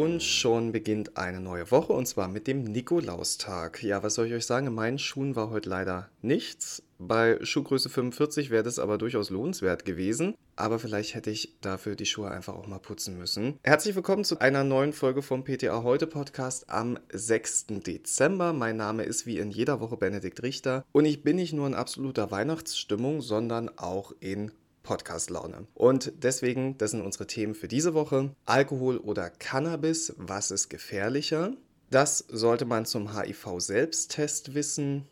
Und 0.00 0.22
schon 0.22 0.70
beginnt 0.70 1.16
eine 1.16 1.40
neue 1.40 1.72
Woche 1.72 1.92
und 1.92 2.06
zwar 2.06 2.28
mit 2.28 2.46
dem 2.46 2.62
Nikolaustag. 2.62 3.82
Ja, 3.82 4.00
was 4.04 4.14
soll 4.14 4.28
ich 4.28 4.32
euch 4.32 4.46
sagen? 4.46 4.68
In 4.68 4.74
meinen 4.74 5.00
Schuhen 5.00 5.34
war 5.34 5.50
heute 5.50 5.68
leider 5.68 6.08
nichts. 6.22 6.84
Bei 7.00 7.36
Schuhgröße 7.42 7.88
45 7.88 8.50
wäre 8.50 8.62
das 8.62 8.78
aber 8.78 8.96
durchaus 8.96 9.30
lohnenswert 9.30 9.84
gewesen. 9.84 10.36
Aber 10.54 10.78
vielleicht 10.78 11.16
hätte 11.16 11.32
ich 11.32 11.58
dafür 11.62 11.96
die 11.96 12.06
Schuhe 12.06 12.30
einfach 12.30 12.54
auch 12.54 12.68
mal 12.68 12.78
putzen 12.78 13.18
müssen. 13.18 13.58
Herzlich 13.64 13.96
willkommen 13.96 14.22
zu 14.22 14.38
einer 14.38 14.62
neuen 14.62 14.92
Folge 14.92 15.20
vom 15.20 15.42
PTA 15.42 15.82
Heute 15.82 16.06
Podcast 16.06 16.70
am 16.70 17.00
6. 17.12 17.66
Dezember. 17.84 18.52
Mein 18.52 18.76
Name 18.76 19.02
ist 19.02 19.26
wie 19.26 19.38
in 19.38 19.50
jeder 19.50 19.80
Woche 19.80 19.96
Benedikt 19.96 20.44
Richter 20.44 20.84
und 20.92 21.06
ich 21.06 21.24
bin 21.24 21.34
nicht 21.34 21.54
nur 21.54 21.66
in 21.66 21.74
absoluter 21.74 22.30
Weihnachtsstimmung, 22.30 23.20
sondern 23.20 23.68
auch 23.76 24.12
in 24.20 24.52
Podcast-Laune. 24.88 25.66
Und 25.74 26.12
deswegen, 26.16 26.78
das 26.78 26.92
sind 26.92 27.02
unsere 27.02 27.26
Themen 27.26 27.54
für 27.54 27.68
diese 27.68 27.92
Woche. 27.92 28.34
Alkohol 28.46 28.96
oder 28.96 29.28
Cannabis, 29.28 30.14
was 30.16 30.50
ist 30.50 30.70
gefährlicher? 30.70 31.52
Das 31.90 32.24
sollte 32.28 32.64
man 32.64 32.86
zum 32.86 33.14
HIV-Selbsttest 33.14 34.54
wissen. 34.54 35.04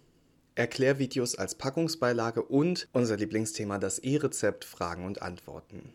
Erklärvideos 0.54 1.34
als 1.34 1.56
Packungsbeilage 1.56 2.42
und 2.42 2.88
unser 2.94 3.18
Lieblingsthema, 3.18 3.76
das 3.76 3.98
E-Rezept, 3.98 4.64
Fragen 4.64 5.04
und 5.04 5.20
Antworten. 5.20 5.92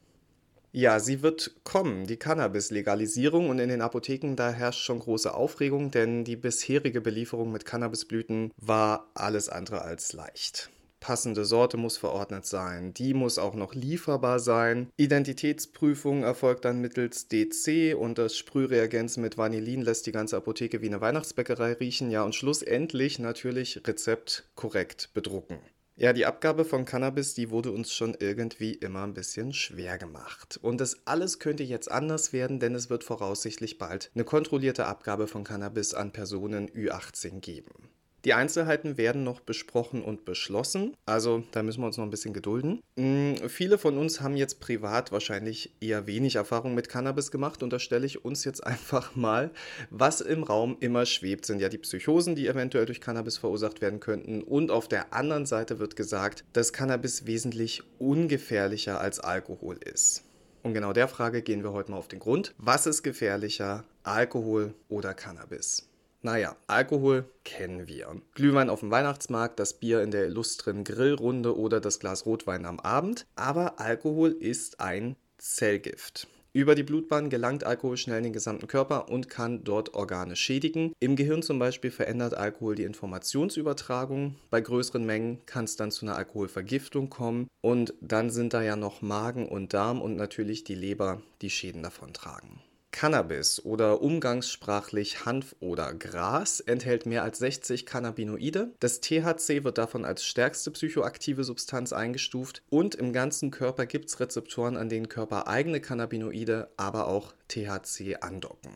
Ja, 0.71 0.99
sie 0.99 1.23
wird 1.23 1.55
kommen, 1.63 2.05
die 2.05 2.18
Cannabis-Legalisierung 2.18 3.49
und 3.49 3.57
in 3.57 3.70
den 3.70 3.82
Apotheken, 3.82 4.35
da 4.35 4.52
herrscht 4.52 4.85
schon 4.85 4.99
große 4.99 5.34
Aufregung, 5.34 5.90
denn 5.90 6.23
die 6.23 6.35
bisherige 6.35 7.02
Belieferung 7.02 7.52
mit 7.52 7.66
Cannabisblüten 7.66 8.52
war 8.57 9.09
alles 9.16 9.49
andere 9.49 9.82
als 9.82 10.13
leicht 10.13 10.70
passende 11.02 11.44
Sorte 11.44 11.76
muss 11.76 11.98
verordnet 11.98 12.46
sein, 12.46 12.94
die 12.94 13.13
muss 13.13 13.38
auch 13.38 13.55
noch 13.55 13.74
lieferbar 13.74 14.40
sein. 14.40 14.90
Identitätsprüfung 14.96 16.24
erfolgt 16.24 16.63
dann 16.63 16.80
mittels 16.80 17.27
DC 17.27 17.98
und 17.98 18.18
das 18.18 18.38
Sprühreagenz 18.38 19.18
mit 19.18 19.38
Vanillin 19.38 19.82
lässt 19.82 20.07
die 20.07 20.13
ganze 20.13 20.38
Apotheke 20.38 20.82
wie 20.82 20.88
eine 20.88 21.02
Weihnachtsbäckerei 21.02 21.74
riechen. 21.74 22.10
Ja, 22.10 22.24
und 22.24 22.35
schlussendlich 22.35 23.20
natürlich 23.20 23.82
Rezept 23.85 24.49
korrekt 24.55 25.10
bedrucken. 25.13 25.60
Ja, 25.98 26.13
die 26.13 26.26
Abgabe 26.26 26.66
von 26.66 26.85
Cannabis, 26.85 27.34
die 27.34 27.49
wurde 27.49 27.72
uns 27.72 27.94
schon 27.94 28.16
irgendwie 28.20 28.74
immer 28.74 29.04
ein 29.04 29.13
bisschen 29.13 29.54
schwer 29.54 29.98
gemacht. 29.98 30.57
Und 30.62 30.82
das 30.82 31.05
alles 31.05 31.40
könnte 31.40 31.63
jetzt 31.63 31.91
anders 31.91 32.32
werden, 32.32 32.60
denn 32.60 32.74
es 32.74 32.90
wird 32.90 33.04
voraussichtlich 33.04 33.77
bald 33.77 34.10
eine 34.16 34.24
kontrollierte 34.24 34.85
Abgabe 34.85 35.27
von 35.27 35.44
Cannabis 35.44 35.94
an 35.94 36.12
Personen 36.12 36.70
Ü18 36.70 37.41
geben. 37.41 37.90
Die 38.24 38.34
Einzelheiten 38.34 38.98
werden 38.98 39.24
noch 39.24 39.40
besprochen 39.40 40.04
und 40.04 40.26
beschlossen, 40.26 40.96
also 41.08 41.44
da 41.52 41.64
müssen 41.64 41.82
wir 41.82 41.88
uns 41.88 41.98
noch 41.98 42.05
ein 42.05 42.12
bisschen 42.12 42.34
gedulden. 42.34 42.80
Mhm, 42.96 43.50
viele 43.50 43.80
von 43.80 43.98
uns 43.98 44.22
haben 44.22 44.36
jetzt 44.36 44.60
privat 44.60 45.12
wahrscheinlich 45.12 45.74
eher 45.82 46.05
wenig 46.05 46.36
Erfahrung 46.36 46.76
mit 46.76 46.88
Cannabis 46.88 47.32
gemacht 47.32 47.63
und 47.63 47.74
da 47.74 47.80
stelle 47.80 48.05
ich 48.05 48.24
uns 48.24 48.44
jetzt 48.46 48.63
einfach 48.66 49.16
mal, 49.16 49.50
was 49.90 50.22
im 50.22 50.44
Raum 50.44 50.78
immer 50.80 51.08
schwebt, 51.08 51.48
sind 51.48 51.62
ja 51.62 51.70
die 51.70 51.80
Psychosen, 51.80 52.36
die 52.36 52.48
eventuell 52.48 52.86
durch 52.86 53.02
Cannabis 53.02 53.40
verursacht 53.40 53.82
werden 53.82 54.00
könnten 54.00 54.44
und 54.44 54.70
auf 54.70 54.88
der 54.88 55.13
anderen 55.13 55.48
Seite 55.48 55.80
wird 55.80 55.96
gesagt, 55.96 56.44
dass 56.54 56.74
Cannabis 56.74 57.26
wesentlich 57.26 57.82
ungefährlicher 57.98 59.02
als 59.02 59.20
Alkohol 59.20 59.78
ist. 59.84 60.24
Und 60.63 60.76
genau 60.76 60.94
der 60.94 61.08
Frage 61.08 61.41
gehen 61.41 61.63
wir 61.63 61.74
heute 61.74 61.90
mal 61.90 61.98
auf 61.98 62.08
den 62.08 62.20
Grund. 62.20 62.54
Was 62.60 62.85
ist 62.85 63.02
gefährlicher, 63.02 63.84
Alkohol 64.03 64.75
oder 64.90 65.16
Cannabis? 65.16 65.91
Naja, 66.24 66.56
Alkohol 66.68 67.25
kennen 67.44 67.88
wir. 67.88 68.22
Glühwein 68.36 68.69
auf 68.69 68.81
dem 68.81 68.91
Weihnachtsmarkt, 68.91 69.59
das 69.59 69.74
Bier 69.74 70.03
in 70.03 70.12
der 70.12 70.25
illustren 70.25 70.84
Grillrunde 70.84 71.58
oder 71.58 71.81
das 71.81 72.00
Glas 72.00 72.28
Rotwein 72.28 72.66
am 72.66 72.80
Abend. 72.80 73.25
Aber 73.36 73.79
Alkohol 73.79 74.31
ist 74.31 74.79
ein 74.79 75.16
Zellgift. 75.40 76.28
Über 76.53 76.75
die 76.75 76.84
Blutbahn 76.84 77.29
gelangt 77.29 77.63
Alkohol 77.63 77.97
schnell 77.97 78.18
in 78.18 78.25
den 78.25 78.34
gesamten 78.34 78.68
Körper 78.68 79.09
und 79.09 79.29
kann 79.29 79.63
dort 79.63 79.95
Organe 79.95 80.35
schädigen. 80.35 80.94
Im 81.00 81.16
Gehirn 81.16 81.41
zum 81.41 81.57
Beispiel 81.57 81.91
verändert 81.91 82.35
Alkohol 82.35 82.75
die 82.75 82.84
Informationsübertragung. 82.84 84.35
Bei 84.50 84.62
größeren 84.62 85.06
Mengen 85.06 85.44
kann 85.45 85.63
es 85.63 85.78
dann 85.78 85.91
zu 85.91 86.06
einer 86.06 86.18
Alkoholvergiftung 86.18 87.09
kommen. 87.09 87.47
Und 87.62 87.94
dann 88.01 88.29
sind 88.29 88.53
da 88.53 88.62
ja 88.62 88.75
noch 88.75 89.01
Magen 89.01 89.47
und 89.47 89.74
Darm 89.74 90.01
und 90.01 90.18
natürlich 90.18 90.66
die 90.66 90.75
Leber, 90.75 91.22
die 91.41 91.50
Schäden 91.50 91.84
davon 91.84 92.13
tragen. 92.13 92.62
Cannabis 92.91 93.63
oder 93.66 94.02
umgangssprachlich 94.02 95.25
Hanf 95.25 95.56
oder 95.59 95.94
Gras 95.94 96.59
enthält 96.59 97.06
mehr 97.06 97.24
als 97.24 97.40
60 97.40 97.85
Cannabinoide. 97.85 98.72
Das 98.79 99.02
THC 99.02 99.63
wird 99.63 99.78
davon 99.78 100.06
als 100.06 100.25
stärkste 100.25 100.72
psychoaktive 100.72 101.44
Substanz 101.44 101.94
eingestuft 101.94 102.62
und 102.69 102.96
im 102.96 103.13
ganzen 103.13 103.51
Körper 103.51 103.85
gibt 103.85 104.09
es 104.09 104.19
Rezeptoren, 104.19 104.78
an 104.78 104.90
denen 104.90 105.09
körpereigene 105.09 105.81
Cannabinoide, 105.81 106.69
aber 106.78 107.07
auch 107.07 107.34
THC 107.47 108.18
andocken. 108.22 108.72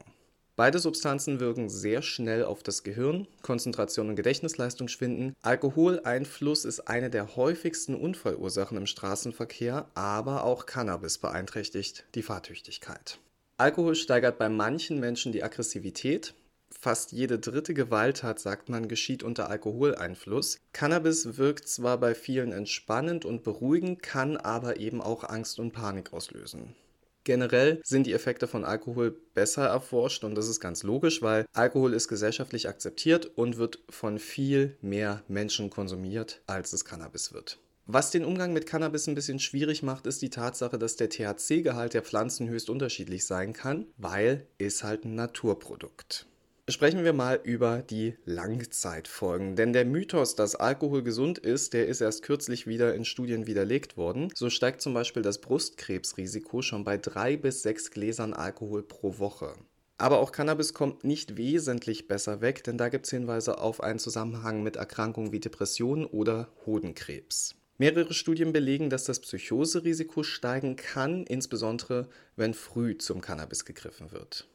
Beide 0.58 0.80
Substanzen 0.80 1.42
wirken 1.42 1.68
sehr 1.68 2.02
schnell 2.02 2.46
auf 2.46 2.64
das 2.64 2.84
Gehirn, 2.84 3.28
Konzentration 3.42 4.08
und 4.08 4.16
Gedächtnisleistung 4.16 4.88
schwinden. 4.88 5.36
Alkoholeinfluss 5.42 6.64
ist 6.64 6.88
eine 6.88 7.09
der 7.09 7.36
häufigsten 7.36 7.94
Unfallursachen 7.94 8.78
im 8.78 8.86
Straßenverkehr, 8.86 9.90
aber 9.96 10.46
auch 10.46 10.66
Cannabis 10.66 11.18
beeinträchtigt 11.18 12.06
die 12.16 12.24
Fahrtüchtigkeit. 12.24 13.20
Alkohol 13.58 13.96
steigert 13.96 14.38
bei 14.38 14.50
manchen 14.50 15.00
Menschen 15.00 15.32
die 15.32 15.42
Aggressivität. 15.42 16.34
Fast 16.70 17.14
jede 17.14 17.40
dritte 17.40 17.74
Gewalttat, 17.74 18.38
sagt 18.38 18.68
man, 18.68 18.90
geschieht 18.90 19.24
unter 19.24 19.50
Alkoholeinfluss. 19.50 20.60
Cannabis 20.74 21.38
wirkt 21.38 21.70
zwar 21.70 21.98
bei 21.98 22.16
vielen 22.16 22.52
entspannend 22.52 23.24
und 23.24 23.44
beruhigend, 23.44 24.04
kann 24.04 24.36
aber 24.36 24.78
eben 24.78 25.02
auch 25.02 25.24
Angst 25.24 25.58
und 25.60 25.72
Panik 25.72 26.12
auslösen. 26.12 26.76
Generell 27.24 27.82
sind 27.86 28.08
die 28.08 28.14
Effekte 28.14 28.46
von 28.46 28.66
Alkohol 28.66 29.12
besser 29.34 29.66
erforscht 29.66 30.26
und 30.26 30.36
das 30.36 30.50
ist 30.50 30.60
ganz 30.60 30.84
logisch, 30.84 31.22
weil 31.22 31.46
Alkohol 31.54 31.94
ist 31.94 32.10
gesellschaftlich 32.10 32.68
akzeptiert 32.68 33.26
und 33.38 33.58
wird 33.58 33.80
von 33.90 34.20
viel 34.20 34.78
mehr 34.82 35.24
Menschen 35.30 35.70
konsumiert, 35.70 36.42
als 36.46 36.74
es 36.74 36.84
Cannabis 36.84 37.34
wird. 37.34 37.58
Was 37.88 38.09
den 38.09 38.25
Umgang 38.25 38.51
mit 38.51 38.66
Cannabis 38.66 39.07
ein 39.07 39.13
bisschen 39.13 39.38
schwierig 39.38 39.84
macht, 39.84 40.07
ist 40.07 40.23
die 40.23 40.31
Tatsache, 40.31 40.79
dass 40.79 40.96
der 40.96 41.07
THC-Gehalt 41.07 41.94
der 41.94 42.01
Pflanzen 42.01 42.50
höchst 42.50 42.72
unterschiedlich 42.72 43.25
sein 43.25 43.53
kann, 43.53 43.85
weil 43.97 44.47
ist 44.57 44.84
halt 44.84 45.06
ein 45.06 45.13
Naturprodukt. 45.13 46.25
Sprechen 46.68 47.03
wir 47.03 47.13
mal 47.13 47.40
über 47.44 47.84
die 47.84 48.16
Langzeitfolgen. 48.25 49.56
Denn 49.56 49.72
der 49.72 49.85
Mythos, 49.85 50.35
dass 50.35 50.56
Alkohol 50.56 51.03
gesund 51.03 51.38
ist, 51.38 51.74
der 51.74 51.85
ist 51.85 52.01
erst 52.01 52.24
kürzlich 52.24 52.66
wieder 52.66 52.95
in 52.95 53.06
Studien 53.06 53.45
widerlegt 53.45 53.97
worden. 53.97 54.29
So 54.34 54.50
steigt 54.50 54.81
zum 54.81 54.95
Beispiel 54.95 55.22
das 55.22 55.40
Brustkrebsrisiko 55.41 56.63
schon 56.63 56.85
bei 56.85 56.97
drei 56.97 57.38
bis 57.38 57.62
sechs 57.62 57.91
Gläsern 57.91 58.34
Alkohol 58.34 58.81
pro 58.81 59.19
Woche. 59.19 59.53
Aber 60.00 60.22
auch 60.22 60.31
Cannabis 60.31 60.74
kommt 60.74 61.03
nicht 61.03 61.38
wesentlich 61.38 62.07
besser 62.07 62.41
weg, 62.41 62.63
denn 62.63 62.79
da 62.79 62.90
gibt 62.90 63.06
es 63.06 63.12
Hinweise 63.12 63.59
auf 63.59 63.81
einen 63.81 64.00
Zusammenhang 64.00 64.63
mit 64.63 64.75
Erkrankungen 64.75 65.31
wie 65.31 65.40
Depressionen 65.40 66.06
oder 66.06 66.50
Hodenkrebs. 66.66 67.53
Mehrere 67.78 68.13
Studien 68.13 68.53
belegen, 68.53 68.90
dass 68.90 69.03
das 69.03 69.19
Psychoserisiko 69.19 70.24
steigen 70.24 70.78
kann, 70.78 71.25
insbesondere 71.25 72.08
wenn 72.36 72.53
früh 72.53 72.97
zum 72.97 73.19
Cannabis 73.19 73.66
gegriffen 73.66 74.12
wird. 74.12 74.47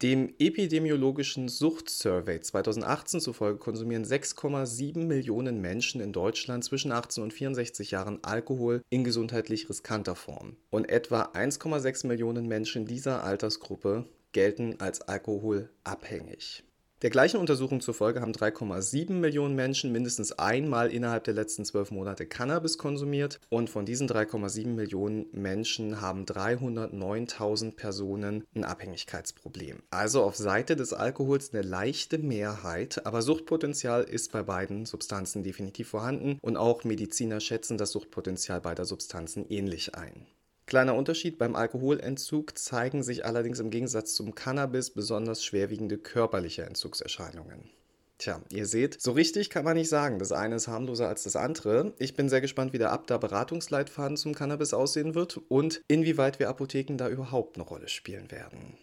Dem 0.00 0.32
epidemiologischen 0.38 1.48
Suchtsurvey 1.48 2.40
2018 2.40 3.18
zufolge 3.20 3.58
konsumieren 3.58 4.04
6,7 4.04 5.06
Millionen 5.06 5.60
Menschen 5.60 6.00
in 6.00 6.12
Deutschland 6.12 6.62
zwischen 6.62 6.92
18 6.92 7.24
und 7.24 7.32
64 7.32 7.90
Jahren 7.90 8.22
Alkohol 8.22 8.82
in 8.90 9.02
gesundheitlich 9.02 9.68
riskanter 9.68 10.14
Form. 10.14 10.56
Und 10.70 10.88
etwa 10.88 11.22
1,6 11.22 12.06
Millionen 12.06 12.46
Menschen 12.46 12.86
dieser 12.86 13.24
Altersgruppe 13.24 14.04
gelten 14.30 14.76
als 14.78 15.00
alkoholabhängig. 15.00 16.62
Der 17.00 17.10
gleichen 17.10 17.36
Untersuchung 17.38 17.80
zufolge 17.80 18.20
haben 18.20 18.32
3,7 18.32 19.12
Millionen 19.12 19.54
Menschen 19.54 19.92
mindestens 19.92 20.32
einmal 20.32 20.90
innerhalb 20.90 21.22
der 21.22 21.34
letzten 21.34 21.64
zwölf 21.64 21.92
Monate 21.92 22.26
Cannabis 22.26 22.76
konsumiert 22.76 23.38
und 23.50 23.70
von 23.70 23.86
diesen 23.86 24.08
3,7 24.08 24.66
Millionen 24.66 25.26
Menschen 25.30 26.00
haben 26.00 26.24
309.000 26.24 27.76
Personen 27.76 28.42
ein 28.52 28.64
Abhängigkeitsproblem. 28.64 29.84
Also 29.90 30.24
auf 30.24 30.34
Seite 30.34 30.74
des 30.74 30.92
Alkohols 30.92 31.54
eine 31.54 31.62
leichte 31.62 32.18
Mehrheit, 32.18 33.06
aber 33.06 33.22
Suchtpotenzial 33.22 34.02
ist 34.02 34.32
bei 34.32 34.42
beiden 34.42 34.84
Substanzen 34.84 35.44
definitiv 35.44 35.90
vorhanden 35.90 36.40
und 36.42 36.56
auch 36.56 36.82
Mediziner 36.82 37.38
schätzen 37.38 37.78
das 37.78 37.92
Suchtpotenzial 37.92 38.60
beider 38.60 38.84
Substanzen 38.84 39.46
ähnlich 39.48 39.94
ein. 39.94 40.26
Kleiner 40.68 40.96
Unterschied, 40.96 41.38
beim 41.38 41.56
Alkoholentzug 41.56 42.58
zeigen 42.58 43.02
sich 43.02 43.24
allerdings 43.24 43.58
im 43.58 43.70
Gegensatz 43.70 44.12
zum 44.12 44.34
Cannabis 44.34 44.90
besonders 44.90 45.42
schwerwiegende 45.42 45.96
körperliche 45.96 46.64
Entzugserscheinungen. 46.64 47.70
Tja, 48.18 48.42
ihr 48.52 48.66
seht, 48.66 49.00
so 49.00 49.12
richtig 49.12 49.48
kann 49.48 49.64
man 49.64 49.78
nicht 49.78 49.88
sagen. 49.88 50.18
Das 50.18 50.30
eine 50.30 50.56
ist 50.56 50.68
harmloser 50.68 51.08
als 51.08 51.22
das 51.22 51.36
andere. 51.36 51.94
Ich 51.98 52.16
bin 52.16 52.28
sehr 52.28 52.42
gespannt, 52.42 52.74
wie 52.74 52.78
der 52.78 52.92
Abda-Beratungsleitfaden 52.92 54.18
zum 54.18 54.34
Cannabis 54.34 54.74
aussehen 54.74 55.14
wird 55.14 55.40
und 55.48 55.80
inwieweit 55.88 56.38
wir 56.38 56.50
Apotheken 56.50 56.98
da 56.98 57.08
überhaupt 57.08 57.56
eine 57.56 57.64
Rolle 57.64 57.88
spielen 57.88 58.30
werden. 58.30 58.76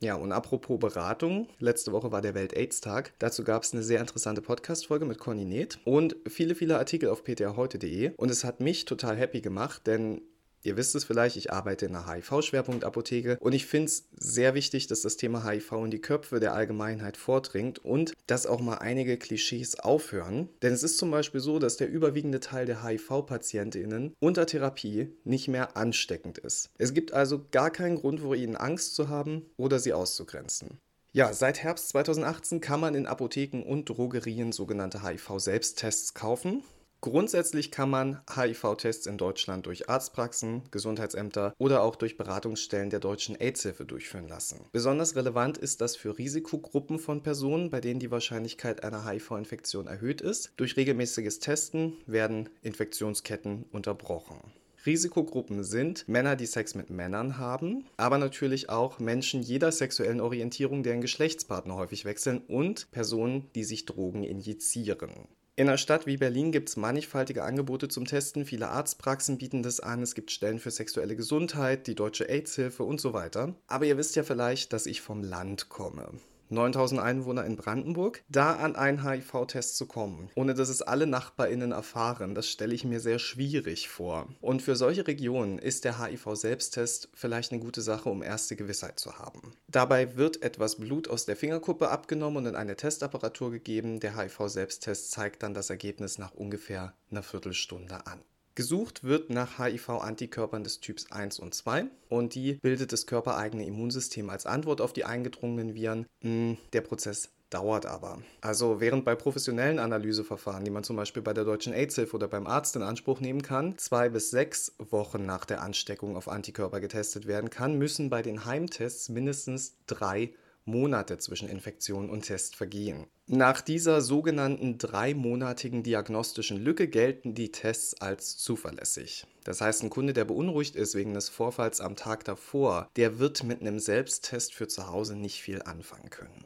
Ja, 0.00 0.16
und 0.16 0.32
apropos 0.32 0.80
Beratung, 0.80 1.48
letzte 1.60 1.92
Woche 1.92 2.10
war 2.10 2.22
der 2.22 2.34
Welt-AIDS-Tag. 2.34 3.12
Dazu 3.20 3.44
gab 3.44 3.62
es 3.62 3.72
eine 3.72 3.84
sehr 3.84 4.00
interessante 4.00 4.42
Podcast-Folge 4.42 5.04
mit 5.04 5.18
Conny 5.18 5.44
Neth 5.44 5.78
und 5.84 6.16
viele, 6.26 6.56
viele 6.56 6.76
Artikel 6.76 7.08
auf 7.08 7.22
ptrheute.de. 7.22 8.14
Und 8.16 8.32
es 8.32 8.42
hat 8.42 8.58
mich 8.58 8.84
total 8.84 9.16
happy 9.16 9.42
gemacht, 9.42 9.86
denn 9.86 10.20
Ihr 10.64 10.78
wisst 10.78 10.94
es 10.94 11.04
vielleicht, 11.04 11.36
ich 11.36 11.52
arbeite 11.52 11.84
in 11.84 11.94
einer 11.94 12.10
HIV-Schwerpunktapotheke 12.10 13.36
und 13.38 13.52
ich 13.52 13.66
finde 13.66 13.88
es 13.88 14.08
sehr 14.16 14.54
wichtig, 14.54 14.86
dass 14.86 15.02
das 15.02 15.18
Thema 15.18 15.44
HIV 15.44 15.72
in 15.72 15.90
die 15.90 16.00
Köpfe 16.00 16.40
der 16.40 16.54
Allgemeinheit 16.54 17.18
vordringt 17.18 17.84
und 17.84 18.14
dass 18.26 18.46
auch 18.46 18.62
mal 18.62 18.78
einige 18.78 19.18
Klischees 19.18 19.78
aufhören. 19.78 20.48
Denn 20.62 20.72
es 20.72 20.82
ist 20.82 20.96
zum 20.96 21.10
Beispiel 21.10 21.40
so, 21.40 21.58
dass 21.58 21.76
der 21.76 21.90
überwiegende 21.90 22.40
Teil 22.40 22.64
der 22.64 22.82
HIV-PatientInnen 22.82 24.14
unter 24.20 24.46
Therapie 24.46 25.14
nicht 25.24 25.48
mehr 25.48 25.76
ansteckend 25.76 26.38
ist. 26.38 26.70
Es 26.78 26.94
gibt 26.94 27.12
also 27.12 27.44
gar 27.50 27.70
keinen 27.70 27.96
Grund, 27.96 28.20
vor 28.20 28.34
ihnen 28.34 28.56
Angst 28.56 28.94
zu 28.94 29.10
haben 29.10 29.42
oder 29.58 29.78
sie 29.78 29.92
auszugrenzen. 29.92 30.78
Ja, 31.12 31.34
seit 31.34 31.62
Herbst 31.62 31.90
2018 31.90 32.62
kann 32.62 32.80
man 32.80 32.94
in 32.94 33.06
Apotheken 33.06 33.62
und 33.62 33.84
Drogerien 33.84 34.50
sogenannte 34.50 35.02
HIV-Selbsttests 35.02 36.14
kaufen. 36.14 36.64
Grundsätzlich 37.04 37.70
kann 37.70 37.90
man 37.90 38.22
HIV-Tests 38.34 39.06
in 39.06 39.18
Deutschland 39.18 39.66
durch 39.66 39.90
Arztpraxen, 39.90 40.62
Gesundheitsämter 40.70 41.52
oder 41.58 41.82
auch 41.82 41.96
durch 41.96 42.16
Beratungsstellen 42.16 42.88
der 42.88 42.98
deutschen 42.98 43.38
AIDS-Hilfe 43.38 43.84
durchführen 43.84 44.26
lassen. 44.26 44.64
Besonders 44.72 45.14
relevant 45.14 45.58
ist 45.58 45.82
das 45.82 45.96
für 45.96 46.16
Risikogruppen 46.16 46.98
von 46.98 47.22
Personen, 47.22 47.68
bei 47.68 47.82
denen 47.82 48.00
die 48.00 48.10
Wahrscheinlichkeit 48.10 48.84
einer 48.84 49.06
HIV-Infektion 49.06 49.86
erhöht 49.86 50.22
ist. 50.22 50.52
Durch 50.56 50.78
regelmäßiges 50.78 51.40
Testen 51.40 51.98
werden 52.06 52.48
Infektionsketten 52.62 53.66
unterbrochen. 53.70 54.38
Risikogruppen 54.86 55.62
sind 55.62 56.08
Männer, 56.08 56.36
die 56.36 56.46
Sex 56.46 56.74
mit 56.74 56.88
Männern 56.88 57.36
haben, 57.36 57.84
aber 57.98 58.16
natürlich 58.16 58.70
auch 58.70 58.98
Menschen 58.98 59.42
jeder 59.42 59.72
sexuellen 59.72 60.22
Orientierung, 60.22 60.82
deren 60.82 61.02
Geschlechtspartner 61.02 61.76
häufig 61.76 62.06
wechseln 62.06 62.38
und 62.48 62.90
Personen, 62.92 63.50
die 63.54 63.64
sich 63.64 63.84
Drogen 63.84 64.24
injizieren. 64.24 65.28
In 65.56 65.68
einer 65.68 65.78
Stadt 65.78 66.06
wie 66.06 66.16
Berlin 66.16 66.50
gibt 66.50 66.68
es 66.68 66.76
mannigfaltige 66.76 67.44
Angebote 67.44 67.86
zum 67.86 68.06
Testen. 68.06 68.44
Viele 68.44 68.70
Arztpraxen 68.70 69.38
bieten 69.38 69.62
das 69.62 69.78
an. 69.78 70.02
Es 70.02 70.16
gibt 70.16 70.32
Stellen 70.32 70.58
für 70.58 70.72
sexuelle 70.72 71.14
Gesundheit, 71.14 71.86
die 71.86 71.94
Deutsche 71.94 72.28
AIDS-Hilfe 72.28 72.82
und 72.82 73.00
so 73.00 73.12
weiter. 73.12 73.54
Aber 73.68 73.84
ihr 73.84 73.96
wisst 73.96 74.16
ja 74.16 74.24
vielleicht, 74.24 74.72
dass 74.72 74.86
ich 74.86 75.00
vom 75.00 75.22
Land 75.22 75.68
komme. 75.68 76.08
9000 76.50 77.00
Einwohner 77.00 77.44
in 77.44 77.56
Brandenburg, 77.56 78.22
da 78.28 78.56
an 78.56 78.76
einen 78.76 79.04
HIV-Test 79.04 79.76
zu 79.76 79.86
kommen, 79.86 80.30
ohne 80.34 80.54
dass 80.54 80.68
es 80.68 80.82
alle 80.82 81.06
NachbarInnen 81.06 81.72
erfahren, 81.72 82.34
das 82.34 82.48
stelle 82.48 82.74
ich 82.74 82.84
mir 82.84 83.00
sehr 83.00 83.18
schwierig 83.18 83.88
vor. 83.88 84.28
Und 84.40 84.62
für 84.62 84.76
solche 84.76 85.06
Regionen 85.06 85.58
ist 85.58 85.84
der 85.84 86.02
HIV-Selbsttest 86.02 87.08
vielleicht 87.14 87.52
eine 87.52 87.60
gute 87.60 87.82
Sache, 87.82 88.08
um 88.08 88.22
erste 88.22 88.56
Gewissheit 88.56 88.98
zu 88.98 89.18
haben. 89.18 89.54
Dabei 89.68 90.16
wird 90.16 90.42
etwas 90.42 90.76
Blut 90.76 91.08
aus 91.08 91.26
der 91.26 91.36
Fingerkuppe 91.36 91.88
abgenommen 91.88 92.38
und 92.38 92.46
in 92.46 92.56
eine 92.56 92.76
Testapparatur 92.76 93.50
gegeben. 93.50 94.00
Der 94.00 94.16
HIV-Selbsttest 94.16 95.10
zeigt 95.10 95.42
dann 95.42 95.54
das 95.54 95.70
Ergebnis 95.70 96.18
nach 96.18 96.32
ungefähr 96.32 96.94
einer 97.10 97.22
Viertelstunde 97.22 98.06
an. 98.06 98.20
Gesucht 98.56 99.02
wird 99.02 99.30
nach 99.30 99.58
HIV-Antikörpern 99.58 100.62
des 100.62 100.78
Typs 100.80 101.10
1 101.10 101.40
und 101.40 101.54
2 101.54 101.86
und 102.08 102.36
die 102.36 102.54
bildet 102.54 102.92
das 102.92 103.06
körpereigene 103.06 103.66
Immunsystem 103.66 104.30
als 104.30 104.46
Antwort 104.46 104.80
auf 104.80 104.92
die 104.92 105.04
eingedrungenen 105.04 105.74
Viren. 105.74 106.06
Hm, 106.22 106.56
der 106.72 106.82
Prozess 106.82 107.30
dauert 107.50 107.86
aber. 107.86 108.18
Also 108.40 108.80
während 108.80 109.04
bei 109.04 109.16
professionellen 109.16 109.78
Analyseverfahren, 109.78 110.64
die 110.64 110.70
man 110.70 110.84
zum 110.84 110.96
Beispiel 110.96 111.22
bei 111.22 111.32
der 111.32 111.44
Deutschen 111.44 111.72
AIDS-Hilfe 111.72 112.14
oder 112.14 112.28
beim 112.28 112.46
Arzt 112.46 112.76
in 112.76 112.82
Anspruch 112.82 113.20
nehmen 113.20 113.42
kann, 113.42 113.76
zwei 113.76 114.08
bis 114.08 114.30
sechs 114.30 114.72
Wochen 114.78 115.26
nach 115.26 115.44
der 115.44 115.62
Ansteckung 115.62 116.16
auf 116.16 116.28
Antikörper 116.28 116.80
getestet 116.80 117.26
werden 117.26 117.50
kann, 117.50 117.76
müssen 117.76 118.08
bei 118.08 118.22
den 118.22 118.44
Heimtests 118.44 119.08
mindestens 119.08 119.76
drei 119.86 120.32
Monate 120.64 121.18
zwischen 121.18 121.48
Infektion 121.48 122.10
und 122.10 122.22
Test 122.22 122.56
vergehen. 122.56 123.06
Nach 123.26 123.60
dieser 123.60 124.00
sogenannten 124.00 124.78
dreimonatigen 124.78 125.82
diagnostischen 125.82 126.62
Lücke 126.62 126.88
gelten 126.88 127.34
die 127.34 127.52
Tests 127.52 128.00
als 128.00 128.36
zuverlässig. 128.36 129.26
Das 129.44 129.60
heißt, 129.60 129.82
ein 129.82 129.90
Kunde, 129.90 130.12
der 130.12 130.24
beunruhigt 130.24 130.76
ist 130.76 130.94
wegen 130.94 131.14
des 131.14 131.28
Vorfalls 131.28 131.80
am 131.80 131.96
Tag 131.96 132.24
davor, 132.24 132.90
der 132.96 133.18
wird 133.18 133.44
mit 133.44 133.60
einem 133.60 133.78
Selbsttest 133.78 134.54
für 134.54 134.68
zu 134.68 134.88
Hause 134.88 135.16
nicht 135.16 135.40
viel 135.40 135.62
anfangen 135.62 136.10
können. 136.10 136.44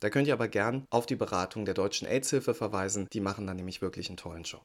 Da 0.00 0.10
könnt 0.10 0.26
ihr 0.26 0.34
aber 0.34 0.48
gern 0.48 0.84
auf 0.90 1.06
die 1.06 1.14
Beratung 1.14 1.64
der 1.64 1.74
Deutschen 1.74 2.08
AIDS-Hilfe 2.08 2.54
verweisen, 2.54 3.06
die 3.12 3.20
machen 3.20 3.46
da 3.46 3.54
nämlich 3.54 3.82
wirklich 3.82 4.08
einen 4.08 4.16
tollen 4.16 4.42
Job. 4.42 4.64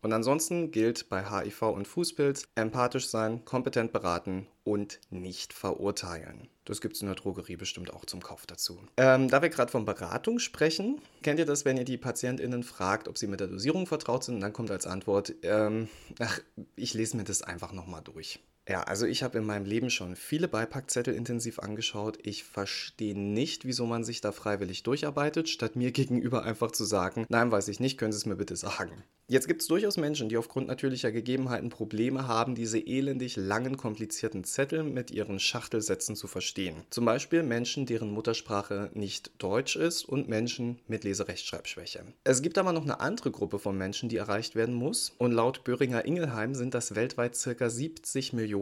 Und 0.00 0.12
ansonsten 0.12 0.70
gilt 0.70 1.08
bei 1.08 1.24
HIV 1.28 1.62
und 1.62 1.88
Fußpilz 1.88 2.48
empathisch 2.54 3.08
sein, 3.08 3.44
kompetent 3.44 3.92
beraten 3.92 4.46
und 4.64 5.00
nicht 5.10 5.52
verurteilen. 5.52 6.48
Das 6.64 6.80
gibt 6.80 6.96
es 6.96 7.02
in 7.02 7.08
der 7.08 7.16
Drogerie 7.16 7.56
bestimmt 7.56 7.92
auch 7.92 8.04
zum 8.04 8.22
Kauf 8.22 8.46
dazu. 8.46 8.78
Ähm, 8.96 9.28
da 9.28 9.42
wir 9.42 9.48
gerade 9.48 9.72
von 9.72 9.84
Beratung 9.86 10.38
sprechen, 10.38 11.00
kennt 11.22 11.38
ihr 11.38 11.46
das, 11.46 11.64
wenn 11.64 11.78
ihr 11.78 11.84
die 11.84 11.96
PatientInnen 11.96 12.62
fragt, 12.62 13.08
ob 13.08 13.18
sie 13.18 13.26
mit 13.26 13.40
der 13.40 13.48
Dosierung 13.48 13.86
vertraut 13.86 14.24
sind 14.24 14.36
und 14.36 14.40
dann 14.42 14.52
kommt 14.52 14.70
als 14.70 14.86
Antwort, 14.86 15.34
ähm, 15.42 15.88
ach, 16.18 16.40
ich 16.76 16.94
lese 16.94 17.16
mir 17.16 17.24
das 17.24 17.42
einfach 17.42 17.72
nochmal 17.72 18.02
durch. 18.02 18.40
Ja, 18.68 18.82
also 18.82 19.06
ich 19.06 19.22
habe 19.22 19.38
in 19.38 19.46
meinem 19.46 19.64
Leben 19.64 19.88
schon 19.88 20.14
viele 20.14 20.46
Beipackzettel 20.46 21.14
intensiv 21.14 21.58
angeschaut. 21.58 22.18
Ich 22.22 22.44
verstehe 22.44 23.18
nicht, 23.18 23.64
wieso 23.64 23.86
man 23.86 24.04
sich 24.04 24.20
da 24.20 24.30
freiwillig 24.30 24.82
durcharbeitet, 24.82 25.48
statt 25.48 25.74
mir 25.74 25.90
gegenüber 25.92 26.44
einfach 26.44 26.70
zu 26.70 26.84
sagen, 26.84 27.24
nein, 27.30 27.50
weiß 27.50 27.68
ich 27.68 27.80
nicht, 27.80 27.96
können 27.96 28.12
Sie 28.12 28.18
es 28.18 28.26
mir 28.26 28.36
bitte 28.36 28.56
sagen. 28.56 29.02
Jetzt 29.30 29.46
gibt 29.46 29.60
es 29.60 29.68
durchaus 29.68 29.98
Menschen, 29.98 30.30
die 30.30 30.38
aufgrund 30.38 30.68
natürlicher 30.68 31.12
Gegebenheiten 31.12 31.68
Probleme 31.68 32.26
haben, 32.26 32.54
diese 32.54 32.78
elendig 32.78 33.36
langen, 33.36 33.76
komplizierten 33.76 34.42
Zettel 34.42 34.82
mit 34.82 35.10
ihren 35.10 35.38
Schachtelsätzen 35.38 36.16
zu 36.16 36.26
verstehen. 36.26 36.76
Zum 36.88 37.04
Beispiel 37.04 37.42
Menschen, 37.42 37.84
deren 37.84 38.10
Muttersprache 38.10 38.88
nicht 38.94 39.32
Deutsch 39.36 39.76
ist 39.76 40.06
und 40.06 40.30
Menschen 40.30 40.78
mit 40.88 41.04
Leserechtschreibschwäche. 41.04 42.04
Es 42.24 42.40
gibt 42.40 42.56
aber 42.56 42.72
noch 42.72 42.84
eine 42.84 43.00
andere 43.00 43.30
Gruppe 43.30 43.58
von 43.58 43.76
Menschen, 43.76 44.08
die 44.08 44.16
erreicht 44.16 44.54
werden 44.54 44.74
muss 44.74 45.12
und 45.18 45.32
laut 45.32 45.62
Böhringer 45.62 46.06
Ingelheim 46.06 46.54
sind 46.54 46.72
das 46.72 46.94
weltweit 46.94 47.38
ca. 47.38 47.68
70 47.68 48.32
Millionen 48.32 48.57